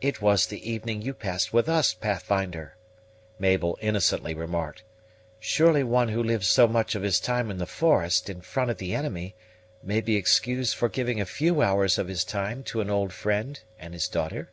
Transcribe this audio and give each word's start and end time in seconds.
"It 0.00 0.22
was 0.22 0.46
the 0.46 0.70
evening 0.70 1.02
you 1.02 1.12
passed 1.12 1.52
with 1.52 1.68
us, 1.68 1.92
Pathfinder," 1.94 2.76
Mabel 3.40 3.76
innocently 3.80 4.34
remarked; 4.34 4.84
"surely 5.40 5.82
one 5.82 6.10
who 6.10 6.22
lives 6.22 6.46
so 6.46 6.68
much 6.68 6.94
of 6.94 7.02
his 7.02 7.18
time 7.18 7.50
in 7.50 7.58
the 7.58 7.66
forest, 7.66 8.30
in 8.30 8.40
front 8.40 8.70
of 8.70 8.78
the 8.78 8.94
enemy, 8.94 9.34
may 9.82 10.00
be 10.00 10.14
excused 10.14 10.76
for 10.76 10.88
giving 10.88 11.20
a 11.20 11.26
few 11.26 11.60
hours 11.60 11.98
of 11.98 12.06
his 12.06 12.22
time 12.24 12.62
to 12.62 12.80
an 12.80 12.88
old 12.88 13.12
friend 13.12 13.62
and 13.80 13.94
his 13.94 14.06
daughter." 14.06 14.52